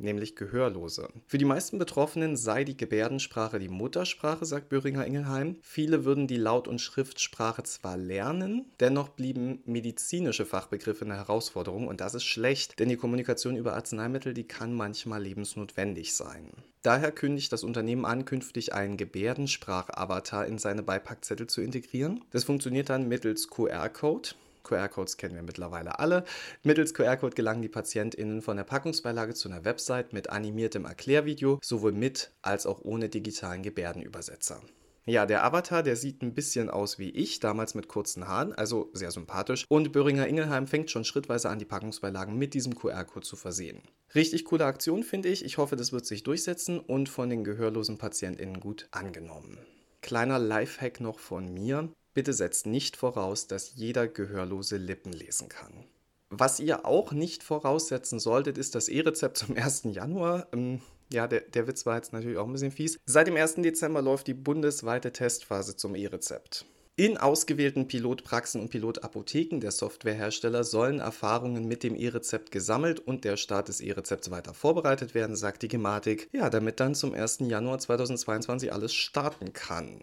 nämlich 0.00 0.36
Gehörlose. 0.36 1.08
Für 1.26 1.38
die 1.38 1.44
meisten 1.44 1.78
Betroffenen 1.78 2.36
sei 2.36 2.64
die 2.64 2.76
Gebärdensprache 2.76 3.58
die 3.58 3.68
Muttersprache, 3.68 4.44
sagt 4.44 4.68
Böhringer 4.68 5.06
Ingelheim. 5.06 5.56
Viele 5.62 6.04
würden 6.04 6.26
die 6.26 6.36
Laut- 6.36 6.68
und 6.68 6.80
Schriftsprache 6.80 7.62
zwar 7.62 7.96
lernen, 7.96 8.66
dennoch 8.80 9.10
blieben 9.10 9.62
medizinische 9.64 10.46
Fachbegriffe 10.46 11.04
eine 11.04 11.16
Herausforderung 11.16 11.88
und 11.88 12.00
das 12.00 12.14
ist 12.14 12.24
schlecht, 12.24 12.78
denn 12.78 12.88
die 12.88 12.96
Kommunikation 12.96 13.56
über 13.56 13.74
Arzneimittel, 13.74 14.34
die 14.34 14.44
kann 14.44 14.72
manchmal 14.74 15.22
lebensnotwendig 15.22 16.14
sein. 16.14 16.50
Daher 16.82 17.12
kündigt 17.12 17.52
das 17.52 17.62
Unternehmen 17.62 18.06
an, 18.06 18.24
künftig 18.24 18.72
einen 18.72 18.96
Gebärdensprach-Avatar 18.96 20.46
in 20.46 20.58
seine 20.58 20.82
Beipackzettel 20.82 21.46
zu 21.46 21.60
integrieren. 21.60 22.24
Das 22.30 22.44
funktioniert 22.44 22.88
dann 22.88 23.08
mittels 23.08 23.50
QR-Code. 23.50 24.30
QR-Codes 24.62 25.16
kennen 25.16 25.34
wir 25.34 25.42
mittlerweile 25.42 25.98
alle. 25.98 26.24
Mittels 26.62 26.94
QR-Code 26.94 27.34
gelangen 27.34 27.62
die 27.62 27.68
PatientInnen 27.68 28.42
von 28.42 28.56
der 28.56 28.64
Packungsbeilage 28.64 29.34
zu 29.34 29.48
einer 29.48 29.64
Website 29.64 30.12
mit 30.12 30.30
animiertem 30.30 30.84
Erklärvideo, 30.84 31.58
sowohl 31.62 31.92
mit 31.92 32.32
als 32.42 32.66
auch 32.66 32.80
ohne 32.82 33.08
digitalen 33.08 33.62
Gebärdenübersetzer. 33.62 34.60
Ja, 35.06 35.26
der 35.26 35.44
Avatar, 35.44 35.82
der 35.82 35.96
sieht 35.96 36.22
ein 36.22 36.34
bisschen 36.34 36.68
aus 36.68 36.98
wie 36.98 37.10
ich, 37.10 37.40
damals 37.40 37.74
mit 37.74 37.88
kurzen 37.88 38.28
Haaren, 38.28 38.52
also 38.52 38.90
sehr 38.92 39.10
sympathisch. 39.10 39.64
Und 39.68 39.92
Böhringer 39.92 40.28
Ingelheim 40.28 40.66
fängt 40.66 40.90
schon 40.90 41.04
schrittweise 41.04 41.48
an, 41.48 41.58
die 41.58 41.64
Packungsbeilagen 41.64 42.36
mit 42.36 42.54
diesem 42.54 42.74
QR-Code 42.74 43.26
zu 43.26 43.36
versehen. 43.36 43.80
Richtig 44.14 44.44
coole 44.44 44.66
Aktion, 44.66 45.02
finde 45.02 45.28
ich. 45.28 45.44
Ich 45.44 45.58
hoffe, 45.58 45.76
das 45.76 45.92
wird 45.92 46.04
sich 46.04 46.22
durchsetzen 46.22 46.78
und 46.78 47.08
von 47.08 47.30
den 47.30 47.44
gehörlosen 47.44 47.96
PatientInnen 47.96 48.60
gut 48.60 48.88
angenommen. 48.90 49.58
Kleiner 50.02 50.38
Lifehack 50.38 51.00
noch 51.00 51.18
von 51.18 51.52
mir. 51.52 51.88
Bitte 52.14 52.32
setzt 52.32 52.66
nicht 52.66 52.96
voraus, 52.96 53.46
dass 53.46 53.76
jeder 53.76 54.08
Gehörlose 54.08 54.76
Lippen 54.76 55.12
lesen 55.12 55.48
kann. 55.48 55.84
Was 56.30 56.60
ihr 56.60 56.86
auch 56.86 57.12
nicht 57.12 57.42
voraussetzen 57.42 58.20
solltet, 58.20 58.56
ist 58.56 58.74
das 58.74 58.88
E-Rezept 58.88 59.36
zum 59.36 59.56
1. 59.56 59.82
Januar. 59.92 60.48
Ähm, 60.52 60.80
ja, 61.12 61.26
der, 61.26 61.40
der 61.40 61.66
Witz 61.66 61.86
war 61.86 61.96
jetzt 61.96 62.12
natürlich 62.12 62.38
auch 62.38 62.46
ein 62.46 62.52
bisschen 62.52 62.70
fies. 62.70 62.98
Seit 63.04 63.26
dem 63.26 63.36
1. 63.36 63.56
Dezember 63.56 64.00
läuft 64.00 64.28
die 64.28 64.34
bundesweite 64.34 65.12
Testphase 65.12 65.76
zum 65.76 65.94
E-Rezept. 65.96 66.66
In 66.96 67.16
ausgewählten 67.16 67.88
Pilotpraxen 67.88 68.60
und 68.60 68.68
Pilotapotheken 68.68 69.60
der 69.60 69.70
Softwarehersteller 69.70 70.64
sollen 70.64 71.00
Erfahrungen 71.00 71.66
mit 71.66 71.82
dem 71.82 71.96
E-Rezept 71.96 72.50
gesammelt 72.50 73.00
und 73.00 73.24
der 73.24 73.36
Start 73.36 73.68
des 73.68 73.80
E-Rezepts 73.80 74.30
weiter 74.30 74.52
vorbereitet 74.52 75.14
werden, 75.14 75.34
sagt 75.34 75.62
die 75.62 75.68
Gematik. 75.68 76.28
Ja, 76.32 76.50
damit 76.50 76.78
dann 76.78 76.94
zum 76.94 77.14
1. 77.14 77.38
Januar 77.40 77.78
2022 77.78 78.72
alles 78.72 78.92
starten 78.92 79.52
kann. 79.52 80.02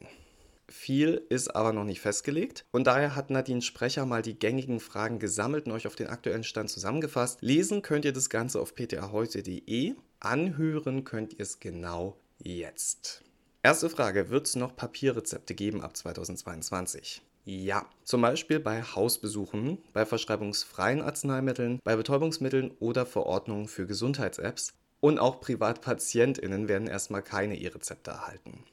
Viel 0.69 1.25
ist 1.29 1.55
aber 1.55 1.71
noch 1.71 1.85
nicht 1.85 2.01
festgelegt 2.01 2.65
und 2.71 2.87
daher 2.87 3.15
hat 3.15 3.29
Nadine 3.29 3.61
Sprecher 3.61 4.05
mal 4.05 4.21
die 4.21 4.37
gängigen 4.37 4.79
Fragen 4.79 5.17
gesammelt 5.17 5.65
und 5.65 5.71
euch 5.71 5.87
auf 5.87 5.95
den 5.95 6.07
aktuellen 6.07 6.43
Stand 6.43 6.69
zusammengefasst. 6.69 7.41
Lesen 7.41 7.81
könnt 7.81 8.03
ihr 8.03 8.13
das 8.13 8.29
Ganze 8.29 8.59
auf 8.59 8.75
ptaheute.de, 8.75 9.95
anhören 10.19 11.05
könnt 11.05 11.33
ihr 11.33 11.41
es 11.41 11.59
genau 11.59 12.17
jetzt. 12.37 13.23
Erste 13.63 13.89
Frage, 13.89 14.29
wird 14.29 14.47
es 14.47 14.55
noch 14.55 14.75
Papierrezepte 14.75 15.55
geben 15.55 15.81
ab 15.81 15.95
2022? 15.95 17.21
Ja, 17.45 17.85
zum 18.03 18.21
Beispiel 18.21 18.59
bei 18.59 18.81
Hausbesuchen, 18.81 19.77
bei 19.93 20.05
verschreibungsfreien 20.05 21.01
Arzneimitteln, 21.01 21.79
bei 21.83 21.95
Betäubungsmitteln 21.95 22.71
oder 22.79 23.05
Verordnungen 23.05 23.69
für 23.69 23.87
Gesundheits-Apps 23.87 24.73
und 24.99 25.17
auch 25.17 25.39
PrivatpatientInnen 25.39 26.67
werden 26.67 26.89
erstmal 26.89 27.23
keine 27.23 27.57
E-Rezepte 27.57 28.11
erhalten. 28.11 28.65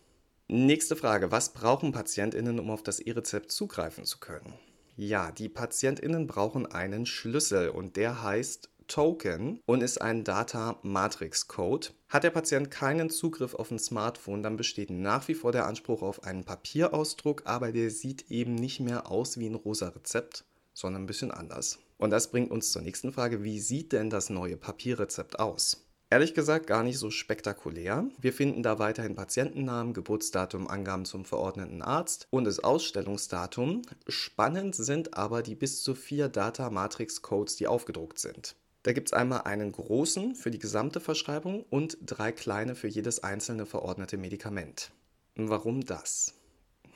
Nächste 0.49 0.95
Frage. 0.95 1.33
Was 1.33 1.55
brauchen 1.55 1.93
PatientInnen, 1.93 2.61
um 2.61 2.71
auf 2.71 2.83
das 2.83 3.01
E-Rezept 3.01 3.51
zugreifen 3.51 4.05
zu 4.05 4.19
können? 4.19 4.53
Ja, 4.95 5.33
die 5.33 5.49
PatientInnen 5.49 6.27
brauchen 6.27 6.67
einen 6.67 7.07
Schlüssel 7.07 7.71
und 7.71 7.97
der 7.97 8.23
heißt 8.23 8.69
Token 8.87 9.61
und 9.65 9.83
ist 9.83 10.03
ein 10.03 10.23
Data 10.23 10.79
Matrix 10.83 11.49
Code. 11.49 11.89
Hat 12.11 12.25
der 12.25 12.31
Patient 12.31 12.71
keinen 12.71 13.09
Zugriff 13.09 13.55
auf 13.55 13.71
ein 13.71 13.79
Smartphone, 13.79 14.43
dann 14.43 14.59
besteht 14.59 14.91
nach 14.91 15.27
wie 15.29 15.35
vor 15.35 15.51
der 15.51 15.67
Anspruch 15.67 16.03
auf 16.03 16.25
einen 16.25 16.45
Papierausdruck, 16.45 17.45
aber 17.47 17.73
der 17.73 17.89
sieht 17.89 18.31
eben 18.31 18.55
nicht 18.55 18.81
mehr 18.81 19.11
aus 19.11 19.39
wie 19.39 19.49
ein 19.49 19.55
rosa 19.55 19.89
Rezept, 19.89 20.45
sondern 20.75 21.05
ein 21.05 21.07
bisschen 21.07 21.31
anders. 21.31 21.79
Und 21.97 22.11
das 22.11 22.31
bringt 22.31 22.51
uns 22.51 22.71
zur 22.71 22.83
nächsten 22.83 23.15
Frage, 23.15 23.43
wie 23.43 23.61
sieht 23.61 23.93
denn 23.93 24.11
das 24.11 24.29
neue 24.29 24.59
Papierrezept 24.59 25.39
aus? 25.39 25.87
Ehrlich 26.15 26.33
gesagt 26.35 26.69
gar 26.69 26.85
nicht 26.85 26.99
so 26.99 27.11
spektakulär. 27.11 28.09
Wir 28.21 28.33
finden 28.33 28.63
da 28.63 28.79
weiterhin 28.79 29.17
Patientennamen, 29.17 29.95
Geburtsdatum, 29.95 30.69
Angaben 30.69 31.07
zum 31.07 31.25
verordneten 31.25 31.83
Arzt 31.83 32.29
und 32.31 32.45
das 32.45 32.61
Ausstellungsdatum. 32.61 33.83
Spannend 34.07 34.77
sind 34.77 35.15
aber 35.15 35.43
die 35.43 35.57
bis 35.57 35.83
zu 35.83 35.97
vier 35.97 36.29
Data 36.29 36.71
Matrix 36.71 37.21
Codes, 37.21 37.57
die 37.57 37.67
aufgedruckt 37.67 38.21
sind. 38.21 38.55
Da 38.85 38.93
gibt 38.93 39.09
es 39.09 39.13
einmal 39.13 39.41
einen 39.41 39.73
großen 39.73 40.37
für 40.37 40.53
die 40.53 40.61
gesamte 40.61 41.01
Verschreibung 41.01 41.65
und 41.69 41.99
drei 42.01 42.31
kleine 42.31 42.77
für 42.77 42.87
jedes 42.87 43.25
einzelne 43.25 43.67
verordnete 43.67 44.17
Medikament. 44.17 44.93
Warum 45.35 45.85
das? 45.85 46.33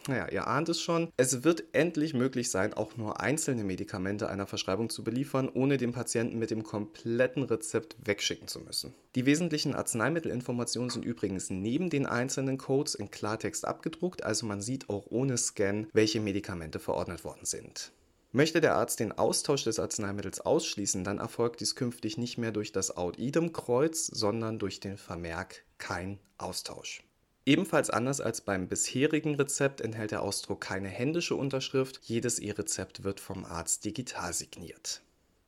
Naja, 0.07 0.29
ihr 0.31 0.47
ahnt 0.47 0.69
es 0.69 0.81
schon, 0.81 1.13
es 1.17 1.45
wird 1.45 1.65
endlich 1.73 2.15
möglich 2.15 2.51
sein, 2.51 2.73
auch 2.73 2.97
nur 2.97 3.21
einzelne 3.21 3.65
Medikamente 3.65 4.29
einer 4.29 4.47
Verschreibung 4.47 4.89
zu 4.89 5.05
beliefern, 5.05 5.51
ohne 5.53 5.77
den 5.77 5.93
Patienten 5.93 6.39
mit 6.39 6.51
dem 6.51 6.63
kompletten 6.63 7.43
Rezept 7.43 7.97
wegschicken 8.05 8.49
zu 8.49 8.61
müssen. 8.61 8.95
Die 9.15 9.27
wesentlichen 9.27 9.75
Arzneimittelinformationen 9.75 10.91
sind 10.91 11.05
übrigens 11.05 11.51
neben 11.51 11.91
den 11.91 12.07
einzelnen 12.07 12.57
Codes 12.57 12.95
in 12.95 13.11
Klartext 13.11 13.67
abgedruckt, 13.67 14.25
also 14.25 14.47
man 14.47 14.63
sieht 14.63 14.89
auch 14.89 15.07
ohne 15.11 15.37
Scan, 15.37 15.87
welche 15.93 16.21
Medikamente 16.21 16.79
verordnet 16.79 17.25
worden 17.25 17.45
sind. 17.45 17.93
Möchte 18.31 18.61
der 18.61 18.77
Arzt 18.77 19.01
den 19.01 19.13
Austausch 19.13 19.65
des 19.65 19.79
Arzneimittels 19.79 20.41
ausschließen, 20.41 21.03
dann 21.03 21.17
erfolgt 21.17 21.61
dies 21.61 21.75
künftig 21.75 22.19
nicht 22.19 22.37
mehr 22.37 22.53
durch 22.53 22.73
das 22.73 22.95
Aut-Idem-Kreuz, 22.95 24.07
sondern 24.07 24.59
durch 24.59 24.81
den 24.81 24.99
Vermerk 24.99 25.65
kein 25.79 26.19
Austausch. 26.37 27.03
Ebenfalls 27.49 27.89
anders 27.89 28.21
als 28.21 28.43
beim 28.43 28.69
bisherigen 28.69 29.37
Rezept 29.37 29.81
enthält 29.81 30.11
der 30.11 30.21
Ausdruck 30.21 30.61
keine 30.61 30.89
händische 30.89 31.35
Unterschrift, 31.35 31.99
jedes 32.03 32.41
E-Rezept 32.41 33.05
wird 33.05 33.21
vom 33.21 33.47
Arzt 33.47 33.87
digital 33.87 34.35
signiert. 34.35 35.01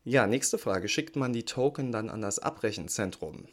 Ja, 0.05 0.27
nächste 0.27 0.57
Frage. 0.57 0.89
Schickt 0.89 1.17
man 1.17 1.35
die 1.35 1.45
Token 1.45 1.93
dann 1.93 2.09
an 2.09 2.23
das 2.23 2.39
Abrechenzentrum? 2.39 3.45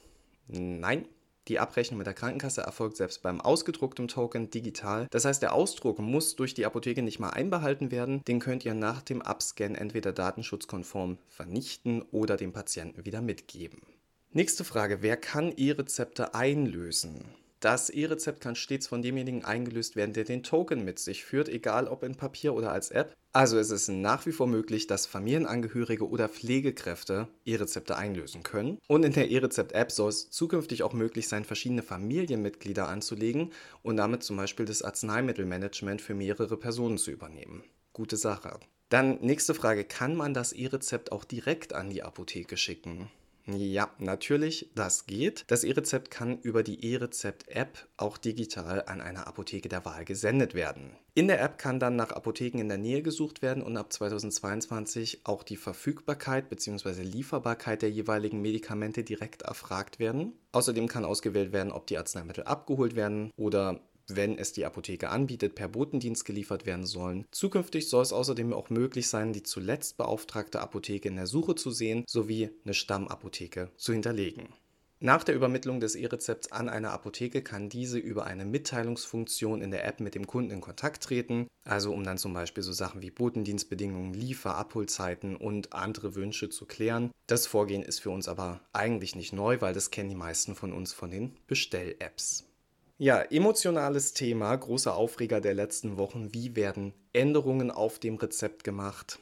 Nein, 0.48 1.10
die 1.50 1.60
Abrechnung 1.60 1.98
mit 1.98 2.08
der 2.08 2.14
Krankenkasse 2.14 2.62
erfolgt 2.62 2.96
selbst 2.96 3.22
beim 3.22 3.42
ausgedruckten 3.42 4.08
Token 4.08 4.50
digital. 4.50 5.08
Das 5.12 5.26
heißt, 5.26 5.42
der 5.42 5.52
Ausdruck 5.52 6.00
muss 6.00 6.38
durch 6.38 6.54
die 6.54 6.66
Apotheke 6.66 7.02
nicht 7.02 7.20
mal 7.20 7.32
einbehalten 7.32 7.92
werden. 7.92 8.22
Den 8.30 8.40
könnt 8.40 8.64
ihr 8.64 8.76
nach 8.76 9.02
dem 9.02 9.22
Abscan 9.22 9.76
entweder 9.76 10.14
datenschutzkonform 10.14 11.18
vernichten 11.28 12.02
oder 12.14 12.38
dem 12.38 12.54
Patienten 12.54 13.04
wieder 13.04 13.22
mitgeben. 13.22 13.82
Nächste 14.32 14.64
Frage. 14.64 15.02
Wer 15.02 15.18
kann 15.18 15.52
E-Rezepte 15.52 16.34
einlösen? 16.34 17.26
Das 17.60 17.90
E-Rezept 17.90 18.42
kann 18.42 18.56
stets 18.56 18.86
von 18.86 19.02
demjenigen 19.02 19.44
eingelöst 19.44 19.96
werden, 19.96 20.14
der 20.14 20.26
den 20.26 20.44
Token 20.44 20.86
mit 20.86 21.00
sich 21.00 21.26
führt, 21.26 21.50
egal 21.50 21.88
ob 21.88 22.04
in 22.04 22.16
Papier 22.16 22.54
oder 22.54 22.72
als 22.72 22.92
App. 22.92 23.16
Also 23.34 23.58
es 23.58 23.72
ist 23.72 23.88
nach 23.88 24.26
wie 24.28 24.32
vor 24.32 24.46
möglich, 24.46 24.86
dass 24.86 25.08
Familienangehörige 25.08 26.08
oder 26.08 26.30
Pflegekräfte 26.30 27.28
E-Rezepte 27.46 27.96
einlösen 27.96 28.44
können. 28.44 28.78
Und 28.88 29.04
in 29.04 29.14
der 29.14 29.32
E-Rezept-App 29.32 29.92
soll 29.92 30.10
es 30.10 30.30
zukünftig 30.30 30.84
auch 30.84 30.94
möglich 30.94 31.28
sein, 31.28 31.46
verschiedene 31.46 31.82
Familienmitglieder 31.82 32.88
anzulegen 32.88 33.52
und 33.82 33.98
damit 33.98 34.24
zum 34.24 34.38
Beispiel 34.38 34.66
das 34.66 34.84
Arzneimittelmanagement 34.84 36.02
für 36.02 36.14
mehrere 36.14 36.58
Personen 36.58 37.00
zu 37.00 37.10
übernehmen. 37.10 37.64
Gute 37.92 38.18
Sache. 38.18 38.60
Dann 38.90 39.20
nächste 39.22 39.54
Frage, 39.54 39.84
kann 39.84 40.16
man 40.16 40.34
das 40.34 40.54
E-Rezept 40.54 41.12
auch 41.12 41.24
direkt 41.24 41.74
an 41.74 41.90
die 41.90 42.04
Apotheke 42.04 42.56
schicken? 42.56 43.10
Ja, 43.50 43.90
natürlich, 43.98 44.70
das 44.76 45.06
geht. 45.06 45.46
Das 45.48 45.64
E-Rezept 45.64 46.12
kann 46.12 46.38
über 46.42 46.64
die 46.64 46.84
E-Rezept-App 46.84 47.88
auch 47.96 48.18
digital 48.18 48.84
an 48.88 49.00
eine 49.00 49.26
Apotheke 49.26 49.70
der 49.70 49.86
Wahl 49.86 50.04
gesendet 50.04 50.54
werden. 50.54 50.92
In 51.14 51.30
der 51.30 51.42
App 51.42 51.58
kann 51.58 51.80
dann 51.80 51.96
nach 51.96 52.12
Apotheken 52.12 52.60
in 52.60 52.68
der 52.68 52.78
Nähe 52.78 53.02
gesucht 53.02 53.42
werden 53.42 53.64
und 53.64 53.78
ab 53.78 53.94
2022 53.94 55.22
auch 55.24 55.44
die 55.44 55.56
Verfügbarkeit 55.56 56.50
bzw. 56.50 57.04
Lieferbarkeit 57.04 57.82
der 57.82 57.90
jeweiligen 57.90 58.42
Medikamente 58.42 59.06
direkt 59.06 59.44
erfragt 59.44 59.98
werden. 59.98 60.34
Außerdem 60.52 60.90
kann 60.90 61.06
ausgewählt 61.06 61.54
werden, 61.54 61.72
ob 61.72 61.88
die 61.88 61.98
Arzneimittel 61.98 62.44
abgeholt 62.44 62.98
werden 62.98 63.32
oder 63.38 63.80
wenn 64.08 64.38
es 64.38 64.54
die 64.54 64.66
Apotheke 64.66 65.10
anbietet, 65.10 65.56
per 65.56 65.68
Botendienst 65.68 66.26
geliefert 66.26 66.66
werden 66.66 66.86
sollen. 66.86 67.26
Zukünftig 67.32 67.90
soll 67.90 68.04
es 68.04 68.14
außerdem 68.14 68.54
auch 68.54 68.70
möglich 68.70 69.08
sein, 69.08 69.34
die 69.34 69.44
zuletzt 69.44 69.98
beauftragte 69.98 70.60
Apotheke 70.60 71.08
in 71.08 71.16
der 71.16 71.28
Suche 71.28 71.56
zu 71.56 71.72
sehen 71.72 72.04
sowie 72.08 72.50
eine 72.64 72.74
Stammapotheke 72.74 73.72
zu 73.76 73.94
hinterlegen. 73.94 74.50
Nach 75.00 75.24
der 75.24 75.36
Übermittlung 75.36 75.80
des 75.80 75.94
E-Rezepts 75.94 76.52
an 76.52 76.70
eine 76.70 76.90
Apotheke 76.90 77.44
kann 77.44 77.70
diese 77.70 78.00
über 78.00 78.26
eine 78.26 78.46
Mitteilungsfunktion 78.46 79.62
in 79.62 79.70
der 79.70 79.86
App 79.86 80.00
mit 80.00 80.16
dem 80.16 80.26
Kunden 80.26 80.50
in 80.50 80.62
Kontakt 80.62 81.04
treten, 81.04 81.48
also 81.64 81.94
um 81.94 82.04
dann 82.04 82.18
zum 82.18 82.34
Beispiel 82.34 82.64
so 82.64 82.72
Sachen 82.72 83.04
wie 83.04 83.12
Botendienstbedingungen, 83.12 84.16
Liefer-, 84.16 84.56
Abholzeiten 84.56 85.36
und 85.36 85.74
andere 85.74 86.16
Wünsche 86.16 86.50
zu 86.50 86.66
klären. 86.66 87.12
Das 87.28 87.46
Vorgehen 87.46 87.84
ist 87.84 88.00
für 88.00 88.10
uns 88.10 88.28
aber 88.28 88.62
eigentlich 88.74 89.16
nicht 89.16 89.34
neu, 89.34 89.62
weil 89.62 89.76
das 89.76 89.92
kennen 89.92 90.10
die 90.10 90.16
meisten 90.16 90.56
von 90.56 90.74
uns 90.74 90.94
von 90.94 91.12
den 91.12 91.38
Bestell-Apps. 91.46 92.47
Ja, 93.00 93.22
emotionales 93.22 94.14
Thema, 94.14 94.56
großer 94.56 94.96
Aufreger 94.96 95.40
der 95.40 95.54
letzten 95.54 95.98
Wochen. 95.98 96.34
Wie 96.34 96.56
werden 96.56 96.94
Änderungen 97.14 97.70
auf 97.70 98.00
dem 98.00 98.16
Rezept 98.16 98.64
gemacht? 98.64 99.20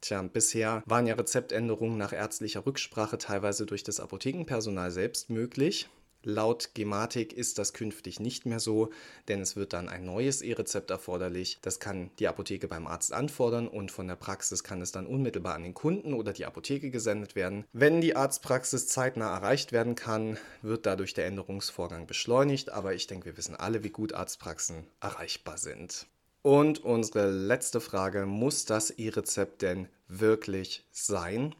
Tja, 0.00 0.22
bisher 0.22 0.82
waren 0.86 1.06
ja 1.06 1.14
Rezeptänderungen 1.14 1.98
nach 1.98 2.14
ärztlicher 2.14 2.64
Rücksprache 2.64 3.18
teilweise 3.18 3.66
durch 3.66 3.84
das 3.84 4.00
Apothekenpersonal 4.00 4.90
selbst 4.90 5.28
möglich. 5.28 5.90
Laut 6.24 6.74
Gematik 6.74 7.32
ist 7.32 7.58
das 7.58 7.72
künftig 7.72 8.20
nicht 8.20 8.46
mehr 8.46 8.60
so, 8.60 8.90
denn 9.28 9.40
es 9.40 9.56
wird 9.56 9.72
dann 9.72 9.88
ein 9.88 10.04
neues 10.04 10.42
E-Rezept 10.42 10.90
erforderlich. 10.90 11.58
Das 11.62 11.80
kann 11.80 12.10
die 12.18 12.28
Apotheke 12.28 12.68
beim 12.68 12.86
Arzt 12.86 13.12
anfordern 13.12 13.66
und 13.66 13.90
von 13.90 14.06
der 14.06 14.16
Praxis 14.16 14.62
kann 14.62 14.80
es 14.80 14.92
dann 14.92 15.06
unmittelbar 15.06 15.54
an 15.54 15.64
den 15.64 15.74
Kunden 15.74 16.14
oder 16.14 16.32
die 16.32 16.46
Apotheke 16.46 16.90
gesendet 16.90 17.34
werden. 17.34 17.64
Wenn 17.72 18.00
die 18.00 18.14
Arztpraxis 18.14 18.86
zeitnah 18.86 19.34
erreicht 19.34 19.72
werden 19.72 19.94
kann, 19.94 20.38
wird 20.62 20.86
dadurch 20.86 21.14
der 21.14 21.26
Änderungsvorgang 21.26 22.06
beschleunigt, 22.06 22.70
aber 22.70 22.94
ich 22.94 23.06
denke, 23.06 23.26
wir 23.26 23.36
wissen 23.36 23.56
alle, 23.56 23.82
wie 23.82 23.90
gut 23.90 24.12
Arztpraxen 24.12 24.86
erreichbar 25.00 25.58
sind. 25.58 26.06
Und 26.42 26.84
unsere 26.84 27.30
letzte 27.30 27.80
Frage, 27.80 28.26
muss 28.26 28.64
das 28.64 28.90
E-Rezept 28.90 29.62
denn 29.62 29.88
wirklich 30.08 30.84
sein? 30.90 31.54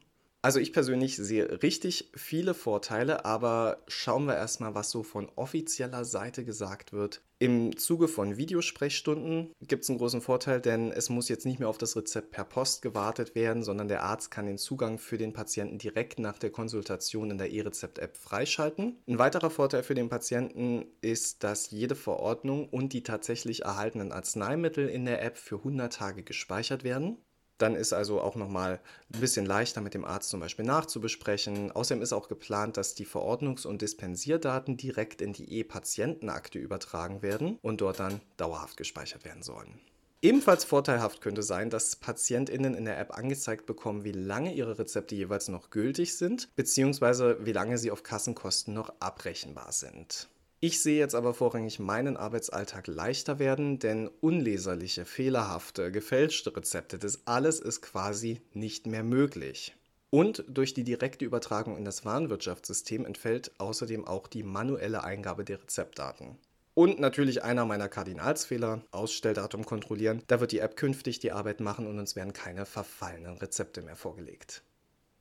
Also 0.45 0.59
ich 0.59 0.73
persönlich 0.73 1.17
sehe 1.17 1.63
richtig 1.63 2.11
viele 2.17 2.55
Vorteile, 2.55 3.25
aber 3.25 3.85
schauen 3.87 4.25
wir 4.25 4.35
erstmal, 4.35 4.75
was 4.75 4.91
so 4.91 5.05
von 5.05 5.31
offizieller 5.37 6.05
Seite 6.05 6.45
gesagt 6.45 6.93
wird. 6.93 7.23
Im 7.39 7.77
Zuge 7.77 8.09
von 8.09 8.37
Videosprechstunden 8.37 9.53
gibt 9.61 9.85
es 9.85 9.91
einen 9.91 9.99
großen 9.99 10.21
Vorteil, 10.21 10.61
denn 10.61 10.91
es 10.91 11.11
muss 11.11 11.29
jetzt 11.29 11.47
nicht 11.47 11.61
mehr 11.61 11.69
auf 11.69 11.79
das 11.79 11.97
Rezept 11.97 12.33
per 12.33 12.45
Post 12.45 12.83
gewartet 12.83 13.37
werden, 13.37 13.63
sondern 13.63 13.87
der 13.87 14.03
Arzt 14.03 14.33
kann 14.33 14.47
den 14.47 14.59
Zugang 14.59 14.99
für 14.99 15.17
den 15.17 15.33
Patienten 15.33 15.79
direkt 15.79 16.19
nach 16.19 16.39
der 16.39 16.51
Konsultation 16.51 17.31
in 17.31 17.39
der 17.39 17.53
E-Rezept-App 17.53 18.17
freischalten. 18.17 18.99
Ein 19.07 19.19
weiterer 19.21 19.51
Vorteil 19.51 19.85
für 19.85 19.95
den 19.95 20.09
Patienten 20.09 20.87
ist, 21.03 21.45
dass 21.45 21.71
jede 21.71 21.95
Verordnung 21.95 22.69
und 22.69 22.93
die 22.93 23.05
tatsächlich 23.05 23.63
erhaltenen 23.63 24.11
Arzneimittel 24.11 24.89
in 24.89 25.05
der 25.05 25.23
App 25.23 25.37
für 25.37 25.59
100 25.59 25.93
Tage 25.93 26.25
gespeichert 26.25 26.83
werden. 26.83 27.19
Dann 27.62 27.76
ist 27.76 27.92
also 27.92 28.21
auch 28.21 28.35
nochmal 28.35 28.81
ein 29.14 29.21
bisschen 29.21 29.47
leichter 29.47 29.81
mit 29.83 29.95
dem 29.95 30.04
Arzt 30.04 30.31
zum 30.31 30.40
Beispiel 30.40 30.64
nachzubesprechen. 30.64 31.71
Außerdem 31.71 32.02
ist 32.02 32.12
auch 32.12 32.26
geplant, 32.26 32.76
dass 32.76 32.97
die 32.97 33.07
Verordnungs- 33.07 33.69
und 33.69 33.83
Dispensierdaten 33.83 34.76
direkt 34.76 35.23
in 35.23 35.33
die 35.33 35.61
E-Patientenakte 35.61 36.59
übertragen 36.59 37.23
werden 37.23 37.61
und 37.62 37.81
dort 37.81 38.00
dann 38.00 38.21
dauerhaft 38.37 38.76
gespeichert 38.76 39.25
werden 39.25 39.45
sollen. 39.45 39.78
Ebenfalls 40.23 40.64
vorteilhaft 40.64 41.21
könnte 41.21 41.45
sein, 41.45 41.71
dass 41.71 41.95
PatientInnen 41.95 42.75
in 42.75 42.85
der 42.85 42.99
App 42.99 43.16
angezeigt 43.16 43.64
bekommen, 43.64 44.02
wie 44.02 44.11
lange 44.11 44.52
ihre 44.52 44.81
Rezepte 44.81 45.14
jeweils 45.14 45.47
noch 45.47 45.71
gültig 45.71 46.16
sind, 46.16 46.49
beziehungsweise 46.57 47.47
wie 47.47 47.52
lange 47.52 47.78
sie 47.78 47.92
auf 47.92 48.02
Kassenkosten 48.02 48.75
noch 48.75 48.92
abrechenbar 48.99 49.71
sind. 49.71 50.28
Ich 50.64 50.81
sehe 50.81 51.00
jetzt 51.00 51.16
aber 51.16 51.35
vorrangig 51.35 51.81
meinen 51.81 52.16
Arbeitsalltag 52.16 52.87
leichter 52.87 53.40
werden, 53.40 53.81
denn 53.81 54.09
unleserliche, 54.21 55.04
fehlerhafte, 55.04 55.90
gefälschte 55.90 56.57
Rezepte, 56.57 57.00
das 57.00 57.26
alles 57.26 57.59
ist 57.59 57.83
quasi 57.83 58.40
nicht 58.52 58.87
mehr 58.87 59.02
möglich. 59.02 59.75
Und 60.11 60.45
durch 60.47 60.73
die 60.73 60.85
direkte 60.85 61.25
Übertragung 61.25 61.76
in 61.76 61.85
das 61.85 62.04
Warenwirtschaftssystem 62.04 63.04
entfällt 63.04 63.50
außerdem 63.59 64.07
auch 64.07 64.28
die 64.28 64.45
manuelle 64.45 65.02
Eingabe 65.02 65.42
der 65.45 65.61
Rezeptdaten. 65.61 66.38
Und 66.75 67.00
natürlich 67.00 67.42
einer 67.42 67.66
meiner 67.66 67.88
Kardinalsfehler, 67.88 68.83
Ausstelldatum 68.92 69.66
kontrollieren. 69.66 70.23
Da 70.28 70.38
wird 70.38 70.52
die 70.52 70.61
App 70.61 70.76
künftig 70.76 71.19
die 71.19 71.33
Arbeit 71.33 71.59
machen 71.59 71.88
und 71.88 71.99
uns 71.99 72.14
werden 72.14 72.35
keine 72.35 72.66
verfallenen 72.66 73.37
Rezepte 73.38 73.83
mehr 73.83 73.97
vorgelegt. 73.97 74.62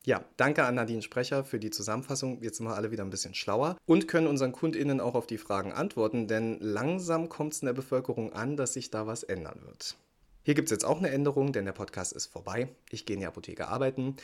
Ja, 0.04 0.26
danke 0.36 0.64
an 0.64 0.76
Nadine 0.76 1.04
Sprecher 1.04 1.44
für 1.44 1.60
die 1.60 1.70
Zusammenfassung. 1.70 2.42
Jetzt 2.42 2.58
sind 2.58 2.66
wir 2.66 2.76
alle 2.76 2.90
wieder 2.90 3.04
ein 3.04 3.12
bisschen 3.12 3.36
schlauer 3.36 3.78
und 3.86 4.08
können 4.08 4.26
unseren 4.26 4.52
KundInnen 4.52 5.00
auch 5.00 5.14
auf 5.14 5.28
die 5.28 5.38
Fragen 5.38 5.74
antworten, 5.74 6.28
denn 6.28 6.58
langsam 6.60 7.30
kommt 7.30 7.54
es 7.54 7.62
in 7.62 7.68
der 7.68 7.74
Bevölkerung 7.74 8.34
an, 8.34 8.58
dass 8.58 8.74
sich 8.74 8.90
da 8.90 9.06
was 9.06 9.22
ändern 9.22 9.62
wird. 9.64 9.96
Hier 10.44 10.56
gibt 10.56 10.70
es 10.70 10.72
jetzt 10.72 10.86
auch 10.86 10.98
eine 10.98 11.12
Änderung, 11.12 11.54
denn 11.54 11.66
der 11.66 11.72
Podcast 11.72 12.14
ist 12.14 12.26
vorbei. 12.26 12.70
Ich 12.90 13.06
gehe 13.06 13.14
in 13.14 13.20
die 13.20 13.28
Apotheke 13.28 13.68
arbeiten. 13.68 14.16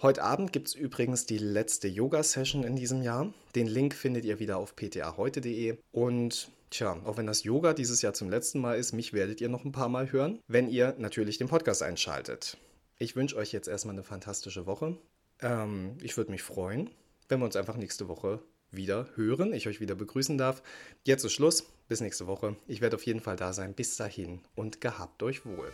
Heute 0.00 0.22
Abend 0.22 0.52
gibt 0.52 0.68
es 0.68 0.74
übrigens 0.76 1.26
die 1.26 1.38
letzte 1.38 1.88
Yoga-Session 1.88 2.62
in 2.62 2.76
diesem 2.76 3.02
Jahr. 3.02 3.34
Den 3.56 3.66
Link 3.66 3.92
findet 3.94 4.24
ihr 4.24 4.38
wieder 4.38 4.58
auf 4.58 4.76
ptaheute.de. 4.76 5.78
Und 5.90 6.52
tja, 6.70 6.96
auch 7.04 7.16
wenn 7.16 7.26
das 7.26 7.42
Yoga 7.42 7.72
dieses 7.72 8.02
Jahr 8.02 8.14
zum 8.14 8.30
letzten 8.30 8.60
Mal 8.60 8.78
ist, 8.78 8.92
mich 8.92 9.12
werdet 9.12 9.40
ihr 9.40 9.48
noch 9.48 9.64
ein 9.64 9.72
paar 9.72 9.88
Mal 9.88 10.12
hören, 10.12 10.38
wenn 10.46 10.68
ihr 10.68 10.94
natürlich 10.96 11.38
den 11.38 11.48
Podcast 11.48 11.82
einschaltet. 11.82 12.56
Ich 12.96 13.16
wünsche 13.16 13.36
euch 13.36 13.50
jetzt 13.50 13.66
erstmal 13.66 13.96
eine 13.96 14.04
fantastische 14.04 14.66
Woche. 14.66 14.96
Ähm, 15.40 15.96
ich 16.02 16.16
würde 16.16 16.30
mich 16.30 16.42
freuen, 16.42 16.90
wenn 17.28 17.40
wir 17.40 17.46
uns 17.46 17.56
einfach 17.56 17.76
nächste 17.76 18.08
Woche 18.08 18.42
wieder 18.70 19.08
hören, 19.14 19.52
ich 19.52 19.68
euch 19.68 19.80
wieder 19.80 19.94
begrüßen 19.94 20.36
darf. 20.36 20.62
Jetzt 21.04 21.24
ist 21.24 21.32
Schluss, 21.32 21.64
bis 21.88 22.00
nächste 22.00 22.26
Woche. 22.26 22.56
Ich 22.66 22.80
werde 22.80 22.96
auf 22.96 23.06
jeden 23.06 23.20
Fall 23.20 23.36
da 23.36 23.52
sein. 23.52 23.74
Bis 23.74 23.96
dahin 23.96 24.40
und 24.54 24.80
gehabt 24.80 25.22
euch 25.22 25.44
wohl. 25.46 25.72